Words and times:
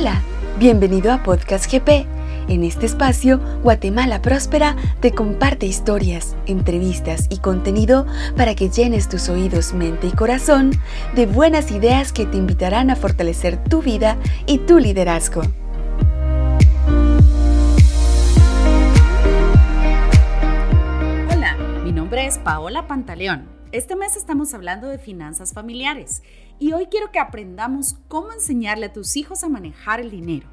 Hola, 0.00 0.22
bienvenido 0.58 1.12
a 1.12 1.22
Podcast 1.22 1.70
GP. 1.70 2.06
En 2.48 2.64
este 2.64 2.86
espacio, 2.86 3.38
Guatemala 3.62 4.22
Próspera 4.22 4.74
te 5.00 5.12
comparte 5.12 5.66
historias, 5.66 6.38
entrevistas 6.46 7.26
y 7.28 7.36
contenido 7.36 8.06
para 8.34 8.54
que 8.54 8.70
llenes 8.70 9.10
tus 9.10 9.28
oídos, 9.28 9.74
mente 9.74 10.06
y 10.06 10.12
corazón 10.12 10.70
de 11.14 11.26
buenas 11.26 11.70
ideas 11.70 12.14
que 12.14 12.24
te 12.24 12.38
invitarán 12.38 12.88
a 12.88 12.96
fortalecer 12.96 13.62
tu 13.62 13.82
vida 13.82 14.16
y 14.46 14.56
tu 14.60 14.78
liderazgo. 14.78 15.42
Hola, 21.30 21.58
mi 21.84 21.92
nombre 21.92 22.24
es 22.24 22.38
Paola 22.38 22.86
Pantaleón. 22.86 23.59
Este 23.72 23.94
mes 23.94 24.16
estamos 24.16 24.52
hablando 24.52 24.88
de 24.88 24.98
finanzas 24.98 25.52
familiares 25.52 26.24
y 26.58 26.72
hoy 26.72 26.86
quiero 26.86 27.12
que 27.12 27.20
aprendamos 27.20 27.94
cómo 28.08 28.32
enseñarle 28.32 28.86
a 28.86 28.92
tus 28.92 29.14
hijos 29.14 29.44
a 29.44 29.48
manejar 29.48 30.00
el 30.00 30.10
dinero. 30.10 30.48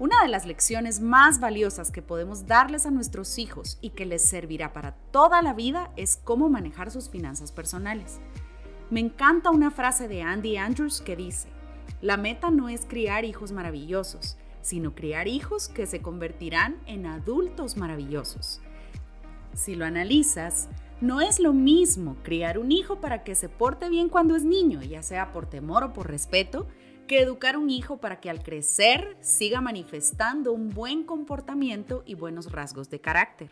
Una 0.00 0.20
de 0.22 0.28
las 0.28 0.44
lecciones 0.44 1.00
más 1.00 1.38
valiosas 1.38 1.92
que 1.92 2.02
podemos 2.02 2.48
darles 2.48 2.84
a 2.84 2.90
nuestros 2.90 3.38
hijos 3.38 3.78
y 3.80 3.90
que 3.90 4.06
les 4.06 4.28
servirá 4.28 4.72
para 4.72 4.96
toda 5.12 5.40
la 5.40 5.54
vida 5.54 5.92
es 5.96 6.16
cómo 6.16 6.48
manejar 6.48 6.90
sus 6.90 7.08
finanzas 7.08 7.52
personales. 7.52 8.18
Me 8.90 8.98
encanta 8.98 9.52
una 9.52 9.70
frase 9.70 10.08
de 10.08 10.22
Andy 10.22 10.56
Andrews 10.56 11.00
que 11.00 11.14
dice, 11.14 11.46
la 12.00 12.16
meta 12.16 12.50
no 12.50 12.68
es 12.68 12.86
criar 12.86 13.24
hijos 13.24 13.52
maravillosos, 13.52 14.36
sino 14.62 14.96
criar 14.96 15.28
hijos 15.28 15.68
que 15.68 15.86
se 15.86 16.02
convertirán 16.02 16.80
en 16.86 17.06
adultos 17.06 17.76
maravillosos. 17.76 18.60
Si 19.54 19.76
lo 19.76 19.84
analizas, 19.84 20.68
no 21.02 21.20
es 21.20 21.40
lo 21.40 21.52
mismo 21.52 22.16
criar 22.22 22.58
un 22.60 22.70
hijo 22.70 23.00
para 23.00 23.24
que 23.24 23.34
se 23.34 23.48
porte 23.48 23.88
bien 23.88 24.08
cuando 24.08 24.36
es 24.36 24.44
niño, 24.44 24.82
ya 24.82 25.02
sea 25.02 25.32
por 25.32 25.50
temor 25.50 25.82
o 25.82 25.92
por 25.92 26.08
respeto, 26.08 26.68
que 27.08 27.20
educar 27.20 27.56
un 27.56 27.70
hijo 27.70 27.96
para 27.96 28.20
que 28.20 28.30
al 28.30 28.40
crecer 28.40 29.16
siga 29.20 29.60
manifestando 29.60 30.52
un 30.52 30.68
buen 30.68 31.02
comportamiento 31.02 32.04
y 32.06 32.14
buenos 32.14 32.52
rasgos 32.52 32.88
de 32.88 33.00
carácter. 33.00 33.50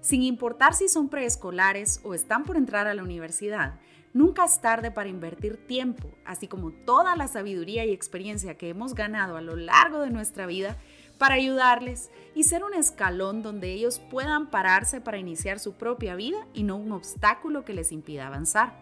Sin 0.00 0.22
importar 0.22 0.72
si 0.72 0.88
son 0.88 1.10
preescolares 1.10 2.00
o 2.04 2.14
están 2.14 2.44
por 2.44 2.56
entrar 2.56 2.86
a 2.86 2.94
la 2.94 3.02
universidad, 3.02 3.78
nunca 4.14 4.46
es 4.46 4.58
tarde 4.62 4.90
para 4.90 5.10
invertir 5.10 5.58
tiempo, 5.66 6.10
así 6.24 6.48
como 6.48 6.70
toda 6.72 7.16
la 7.16 7.28
sabiduría 7.28 7.84
y 7.84 7.92
experiencia 7.92 8.56
que 8.56 8.70
hemos 8.70 8.94
ganado 8.94 9.36
a 9.36 9.42
lo 9.42 9.56
largo 9.56 10.00
de 10.00 10.10
nuestra 10.10 10.46
vida 10.46 10.78
para 11.18 11.34
ayudarles 11.34 12.10
y 12.34 12.44
ser 12.44 12.64
un 12.64 12.74
escalón 12.74 13.42
donde 13.42 13.72
ellos 13.72 14.00
puedan 14.10 14.48
pararse 14.48 15.00
para 15.00 15.18
iniciar 15.18 15.58
su 15.58 15.74
propia 15.74 16.14
vida 16.14 16.46
y 16.54 16.62
no 16.62 16.76
un 16.76 16.92
obstáculo 16.92 17.64
que 17.64 17.74
les 17.74 17.92
impida 17.92 18.28
avanzar. 18.28 18.72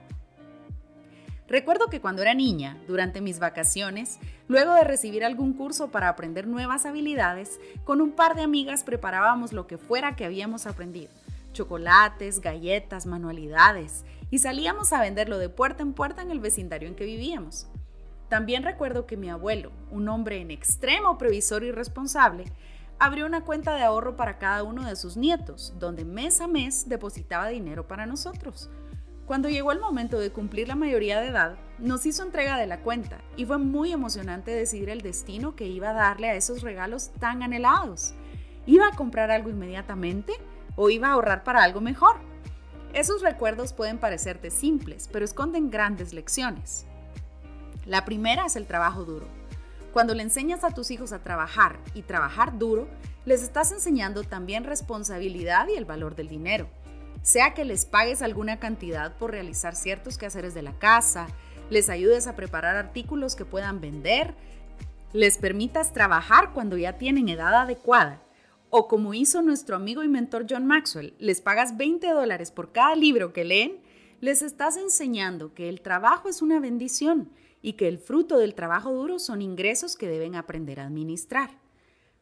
Recuerdo 1.48 1.86
que 1.86 2.00
cuando 2.00 2.22
era 2.22 2.34
niña, 2.34 2.76
durante 2.88 3.20
mis 3.20 3.38
vacaciones, 3.38 4.18
luego 4.48 4.74
de 4.74 4.82
recibir 4.82 5.24
algún 5.24 5.52
curso 5.52 5.90
para 5.92 6.08
aprender 6.08 6.46
nuevas 6.46 6.86
habilidades, 6.86 7.60
con 7.84 8.00
un 8.00 8.12
par 8.12 8.34
de 8.34 8.42
amigas 8.42 8.82
preparábamos 8.82 9.52
lo 9.52 9.68
que 9.68 9.78
fuera 9.78 10.16
que 10.16 10.24
habíamos 10.24 10.66
aprendido. 10.66 11.10
Chocolates, 11.52 12.40
galletas, 12.40 13.06
manualidades, 13.06 14.04
y 14.30 14.40
salíamos 14.40 14.92
a 14.92 15.00
venderlo 15.00 15.38
de 15.38 15.48
puerta 15.48 15.84
en 15.84 15.92
puerta 15.92 16.20
en 16.20 16.32
el 16.32 16.40
vecindario 16.40 16.88
en 16.88 16.96
que 16.96 17.04
vivíamos. 17.04 17.68
También 18.28 18.64
recuerdo 18.64 19.06
que 19.06 19.16
mi 19.16 19.30
abuelo, 19.30 19.70
un 19.90 20.08
hombre 20.08 20.40
en 20.40 20.50
extremo 20.50 21.16
previsor 21.16 21.62
y 21.62 21.70
responsable, 21.70 22.44
abrió 22.98 23.26
una 23.26 23.44
cuenta 23.44 23.74
de 23.74 23.82
ahorro 23.82 24.16
para 24.16 24.38
cada 24.38 24.62
uno 24.62 24.84
de 24.84 24.96
sus 24.96 25.16
nietos, 25.16 25.74
donde 25.78 26.04
mes 26.04 26.40
a 26.40 26.46
mes 26.46 26.88
depositaba 26.88 27.48
dinero 27.48 27.86
para 27.86 28.06
nosotros. 28.06 28.70
Cuando 29.26 29.48
llegó 29.48 29.72
el 29.72 29.80
momento 29.80 30.18
de 30.18 30.30
cumplir 30.30 30.68
la 30.68 30.76
mayoría 30.76 31.20
de 31.20 31.28
edad, 31.28 31.56
nos 31.78 32.06
hizo 32.06 32.22
entrega 32.22 32.56
de 32.58 32.66
la 32.66 32.80
cuenta 32.80 33.18
y 33.36 33.44
fue 33.44 33.58
muy 33.58 33.92
emocionante 33.92 34.52
decidir 34.52 34.88
el 34.88 35.02
destino 35.02 35.56
que 35.56 35.66
iba 35.66 35.90
a 35.90 35.94
darle 35.94 36.30
a 36.30 36.36
esos 36.36 36.62
regalos 36.62 37.10
tan 37.18 37.42
anhelados. 37.42 38.14
¿Iba 38.66 38.88
a 38.88 38.96
comprar 38.96 39.30
algo 39.30 39.50
inmediatamente 39.50 40.32
o 40.76 40.90
iba 40.90 41.08
a 41.08 41.12
ahorrar 41.12 41.42
para 41.44 41.62
algo 41.62 41.80
mejor? 41.80 42.16
Esos 42.92 43.20
recuerdos 43.20 43.72
pueden 43.72 43.98
parecerte 43.98 44.50
simples, 44.50 45.08
pero 45.12 45.24
esconden 45.24 45.70
grandes 45.70 46.12
lecciones. 46.12 46.86
La 47.86 48.04
primera 48.04 48.46
es 48.46 48.56
el 48.56 48.66
trabajo 48.66 49.04
duro. 49.04 49.28
Cuando 49.92 50.12
le 50.14 50.24
enseñas 50.24 50.64
a 50.64 50.72
tus 50.72 50.90
hijos 50.90 51.12
a 51.12 51.22
trabajar 51.22 51.78
y 51.94 52.02
trabajar 52.02 52.58
duro, 52.58 52.88
les 53.24 53.42
estás 53.42 53.70
enseñando 53.70 54.24
también 54.24 54.64
responsabilidad 54.64 55.68
y 55.68 55.76
el 55.76 55.84
valor 55.84 56.16
del 56.16 56.28
dinero. 56.28 56.68
Sea 57.22 57.54
que 57.54 57.64
les 57.64 57.84
pagues 57.84 58.22
alguna 58.22 58.58
cantidad 58.58 59.16
por 59.16 59.30
realizar 59.30 59.76
ciertos 59.76 60.18
quehaceres 60.18 60.52
de 60.52 60.62
la 60.62 60.76
casa, 60.78 61.28
les 61.70 61.88
ayudes 61.88 62.26
a 62.26 62.34
preparar 62.34 62.76
artículos 62.76 63.36
que 63.36 63.44
puedan 63.44 63.80
vender, 63.80 64.34
les 65.12 65.38
permitas 65.38 65.92
trabajar 65.92 66.52
cuando 66.52 66.76
ya 66.76 66.98
tienen 66.98 67.28
edad 67.28 67.54
adecuada, 67.54 68.20
o 68.68 68.88
como 68.88 69.14
hizo 69.14 69.42
nuestro 69.42 69.76
amigo 69.76 70.02
y 70.02 70.08
mentor 70.08 70.46
John 70.48 70.66
Maxwell, 70.66 71.14
les 71.18 71.40
pagas 71.40 71.76
20 71.76 72.08
dólares 72.08 72.50
por 72.50 72.72
cada 72.72 72.96
libro 72.96 73.32
que 73.32 73.44
leen, 73.44 73.78
les 74.20 74.42
estás 74.42 74.76
enseñando 74.76 75.54
que 75.54 75.68
el 75.68 75.80
trabajo 75.80 76.28
es 76.28 76.42
una 76.42 76.58
bendición 76.60 77.30
y 77.66 77.72
que 77.72 77.88
el 77.88 77.98
fruto 77.98 78.38
del 78.38 78.54
trabajo 78.54 78.92
duro 78.92 79.18
son 79.18 79.42
ingresos 79.42 79.96
que 79.96 80.06
deben 80.06 80.36
aprender 80.36 80.78
a 80.78 80.86
administrar. 80.86 81.50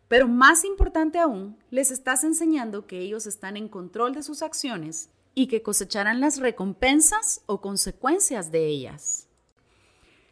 Pero 0.08 0.26
más 0.26 0.64
importante 0.64 1.18
aún, 1.18 1.58
les 1.68 1.90
estás 1.90 2.24
enseñando 2.24 2.86
que 2.86 3.00
ellos 3.00 3.26
están 3.26 3.58
en 3.58 3.68
control 3.68 4.14
de 4.14 4.22
sus 4.22 4.40
acciones 4.40 5.10
y 5.34 5.48
que 5.48 5.60
cosecharán 5.60 6.18
las 6.18 6.38
recompensas 6.38 7.42
o 7.44 7.60
consecuencias 7.60 8.52
de 8.52 8.64
ellas. 8.64 9.28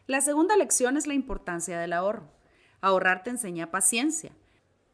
La 0.06 0.22
segunda 0.22 0.56
lección 0.56 0.96
es 0.96 1.06
la 1.06 1.12
importancia 1.12 1.78
del 1.78 1.92
ahorro. 1.92 2.30
Ahorrar 2.80 3.22
te 3.22 3.28
enseña 3.28 3.70
paciencia. 3.70 4.32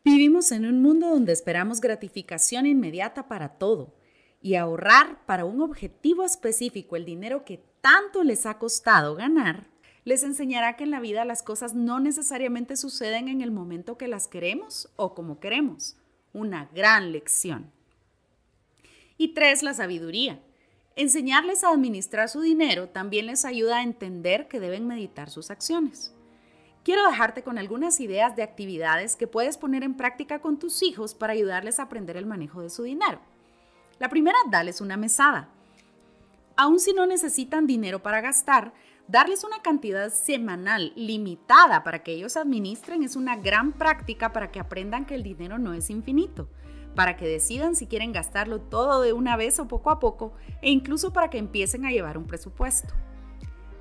Vivimos 0.05 0.51
en 0.51 0.67
un 0.67 0.83
mundo 0.83 1.11
donde 1.11 1.33
esperamos 1.33 1.81
gratificación 1.81 2.67
inmediata 2.67 3.29
para 3.29 3.51
todo 3.51 3.95
y 4.43 4.57
ahorrar 4.57 5.25
para 5.27 5.45
un 5.45 5.63
objetivo 5.63 6.25
específico 6.25 6.97
el 6.97 7.05
dinero 7.05 7.45
que 7.45 7.63
tanto 7.81 8.25
les 8.25 8.47
ha 8.47 8.59
costado 8.59 9.15
ganar 9.15 9.78
les 10.09 10.23
enseñará 10.23 10.75
que 10.75 10.85
en 10.85 10.91
la 10.91 11.01
vida 11.01 11.27
las 11.27 11.43
cosas 11.43 11.75
no 11.75 12.01
necesariamente 12.01 12.79
suceden 12.79 13.29
en 13.29 13.43
el 13.43 13.51
momento 13.51 13.99
que 13.99 14.09
las 14.09 14.27
queremos 14.27 14.89
o 14.97 15.15
como 15.15 15.39
queremos. 15.39 15.99
Una 16.33 16.71
gran 16.75 17.13
lección. 17.13 17.71
Y 19.19 19.35
tres, 19.35 19.63
la 19.63 19.75
sabiduría. 19.75 20.41
Enseñarles 20.97 21.63
a 21.63 21.69
administrar 21.69 22.31
su 22.31 22.41
dinero 22.41 22.89
también 22.89 23.27
les 23.27 23.45
ayuda 23.45 23.77
a 23.77 23.83
entender 23.83 24.49
que 24.49 24.61
deben 24.61 24.87
meditar 24.87 25.29
sus 25.29 25.51
acciones. 25.51 26.15
Quiero 26.85 27.07
dejarte 27.07 27.43
con 27.43 27.59
algunas 27.59 28.01
ideas 28.01 28.35
de 28.35 28.43
actividades 28.43 29.15
que 29.15 29.27
puedes 29.27 29.59
poner 29.59 29.83
en 29.83 29.95
práctica 29.95 30.39
con 30.39 30.59
tus 30.59 30.83
hijos 30.83 31.15
para 31.15 31.35
ayudarles 31.35 31.79
a 31.79 31.83
aprender 31.83 32.17
el 32.17 32.25
manejo 32.25 32.63
de 32.63 32.71
su 32.71 32.83
dinero. 32.83 33.21
La 33.99 34.09
primera, 34.09 34.39
dales 34.51 34.81
una 34.81 34.97
mesada. 34.97 35.51
Aun 36.57 36.81
si 36.81 36.95
no 36.95 37.05
necesitan 37.05 37.67
dinero 37.67 38.03
para 38.03 38.23
gastar, 38.23 38.73
Darles 39.09 39.43
una 39.43 39.63
cantidad 39.63 40.11
semanal 40.11 40.93
limitada 40.95 41.83
para 41.83 42.03
que 42.03 42.13
ellos 42.13 42.37
administren 42.37 43.03
es 43.03 43.17
una 43.17 43.37
gran 43.37 43.73
práctica 43.73 44.35
para 44.35 44.51
que 44.51 44.61
aprendan 44.61 45.07
que 45.07 45.15
el 45.15 45.23
dinero 45.23 45.59
no 45.59 45.73
es 45.73 45.89
infinito, 45.89 46.51
para 46.95 47.17
que 47.17 47.27
decidan 47.27 47.75
si 47.75 47.87
quieren 47.87 48.13
gastarlo 48.13 48.61
todo 48.61 49.01
de 49.01 49.15
una 49.15 49.39
vez 49.39 49.59
o 49.61 49.67
poco 49.67 49.91
a 49.91 49.99
poco 49.99 50.35
e 50.61 50.71
incluso 50.71 51.15
para 51.15 51.31
que 51.31 51.39
empiecen 51.39 51.87
a 51.87 51.91
llevar 51.91 52.19
un 52.19 52.27
presupuesto. 52.27 52.93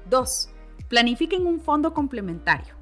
2. 0.09 0.49
Planifiquen 0.87 1.45
un 1.45 1.59
fondo 1.59 1.93
complementario. 1.93 2.75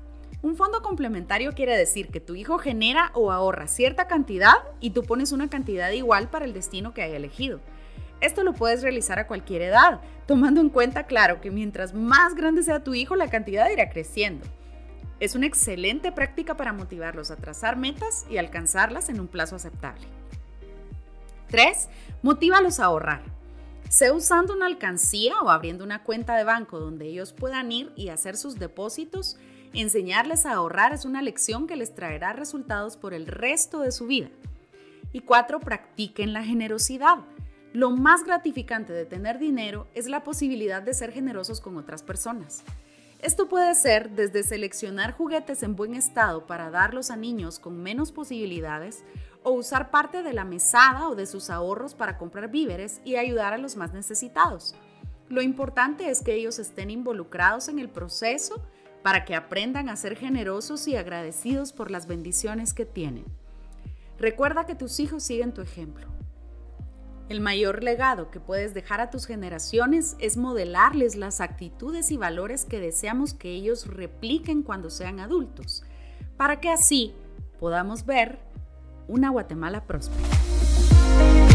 Un 0.43 0.55
fondo 0.55 0.83
complementario 0.83 1.53
quiere 1.53 1.75
decir 1.75 2.09
que 2.09 2.19
tu 2.19 2.35
hijo 2.35 2.59
genera 2.59 3.09
o 3.15 3.31
ahorra 3.31 3.65
cierta 3.65 4.07
cantidad 4.07 4.53
y 4.79 4.91
tú 4.91 5.01
pones 5.01 5.31
una 5.31 5.49
cantidad 5.49 5.89
igual 5.89 6.29
para 6.29 6.45
el 6.45 6.53
destino 6.53 6.93
que 6.93 7.01
haya 7.01 7.15
elegido. 7.15 7.59
Esto 8.21 8.43
lo 8.43 8.53
puedes 8.53 8.81
realizar 8.81 9.19
a 9.19 9.27
cualquier 9.27 9.61
edad, 9.61 10.01
tomando 10.25 10.61
en 10.61 10.69
cuenta, 10.69 11.05
claro, 11.05 11.41
que 11.41 11.51
mientras 11.51 11.93
más 11.93 12.35
grande 12.35 12.63
sea 12.63 12.83
tu 12.83 12.93
hijo, 12.93 13.15
la 13.15 13.29
cantidad 13.29 13.69
irá 13.69 13.89
creciendo. 13.89 14.45
Es 15.19 15.35
una 15.35 15.45
excelente 15.45 16.11
práctica 16.11 16.57
para 16.57 16.73
motivarlos 16.73 17.31
a 17.31 17.37
trazar 17.37 17.77
metas 17.77 18.25
y 18.29 18.37
alcanzarlas 18.37 19.09
en 19.09 19.19
un 19.19 19.27
plazo 19.27 19.55
aceptable. 19.55 20.07
3. 21.49 21.89
Motívalos 22.21 22.79
a 22.79 22.85
ahorrar. 22.85 23.21
Sea 23.89 24.13
usando 24.13 24.53
una 24.53 24.65
alcancía 24.65 25.35
o 25.41 25.49
abriendo 25.49 25.83
una 25.83 26.03
cuenta 26.03 26.35
de 26.35 26.43
banco 26.43 26.79
donde 26.79 27.05
ellos 27.05 27.33
puedan 27.33 27.71
ir 27.71 27.93
y 27.95 28.09
hacer 28.09 28.35
sus 28.35 28.59
depósitos, 28.59 29.37
enseñarles 29.73 30.45
a 30.45 30.53
ahorrar 30.53 30.93
es 30.93 31.05
una 31.05 31.21
lección 31.21 31.67
que 31.67 31.75
les 31.75 31.93
traerá 31.93 32.33
resultados 32.33 32.97
por 32.97 33.13
el 33.13 33.27
resto 33.27 33.81
de 33.81 33.91
su 33.91 34.07
vida. 34.07 34.29
Y 35.13 35.21
4. 35.21 35.59
Practiquen 35.59 36.33
la 36.33 36.43
generosidad. 36.43 37.19
Lo 37.75 37.91
más 37.91 38.23
gratificante 38.23 38.93
de 38.93 39.03
tener 39.03 39.37
dinero 39.37 39.87
es 39.93 40.07
la 40.07 40.23
posibilidad 40.23 40.81
de 40.81 40.93
ser 40.93 41.11
generosos 41.11 41.59
con 41.59 41.75
otras 41.75 42.03
personas. 42.03 42.63
Esto 43.19 43.49
puede 43.49 43.75
ser 43.75 44.11
desde 44.11 44.43
seleccionar 44.43 45.11
juguetes 45.11 45.61
en 45.61 45.75
buen 45.75 45.93
estado 45.93 46.47
para 46.47 46.69
darlos 46.69 47.11
a 47.11 47.17
niños 47.17 47.59
con 47.59 47.83
menos 47.83 48.13
posibilidades 48.13 49.03
o 49.43 49.51
usar 49.51 49.91
parte 49.91 50.23
de 50.23 50.31
la 50.31 50.45
mesada 50.45 51.09
o 51.09 51.15
de 51.15 51.25
sus 51.25 51.49
ahorros 51.49 51.95
para 51.95 52.17
comprar 52.17 52.49
víveres 52.49 53.01
y 53.03 53.17
ayudar 53.17 53.51
a 53.51 53.57
los 53.57 53.75
más 53.75 53.91
necesitados. 53.91 54.73
Lo 55.27 55.41
importante 55.41 56.09
es 56.09 56.21
que 56.21 56.33
ellos 56.33 56.59
estén 56.59 56.89
involucrados 56.89 57.67
en 57.67 57.79
el 57.79 57.89
proceso 57.89 58.63
para 59.03 59.25
que 59.25 59.35
aprendan 59.35 59.89
a 59.89 59.97
ser 59.97 60.15
generosos 60.15 60.87
y 60.87 60.95
agradecidos 60.95 61.73
por 61.73 61.91
las 61.91 62.07
bendiciones 62.07 62.73
que 62.73 62.85
tienen. 62.85 63.25
Recuerda 64.17 64.65
que 64.65 64.75
tus 64.75 65.01
hijos 65.01 65.23
siguen 65.23 65.53
tu 65.53 65.61
ejemplo. 65.61 66.14
El 67.27 67.41
mayor 67.41 67.83
legado 67.83 68.29
que 68.29 68.39
puedes 68.39 68.75
dejar 68.75 69.01
a 69.01 69.09
tus 69.09 69.25
generaciones 69.25 70.15
es 70.19 70.37
modelarles 70.37 71.15
las 71.15 71.41
actitudes 71.41 72.11
y 72.11 72.17
valores 72.17 72.65
que 72.65 72.79
deseamos 72.79 73.33
que 73.33 73.49
ellos 73.49 73.87
repliquen 73.87 74.61
cuando 74.61 74.91
sean 74.91 75.19
adultos, 75.19 75.83
para 76.37 76.59
que 76.59 76.69
así 76.69 77.15
podamos 77.59 78.05
ver 78.05 78.37
una 79.07 79.31
Guatemala 79.31 79.85
próspera. 79.85 81.54